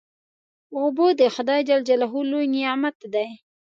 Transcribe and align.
اوبه 0.77 1.07
د 1.19 1.21
خدای 1.35 1.61
لوی 2.31 2.45
نعمت 2.53 2.97
دی. 3.13 3.29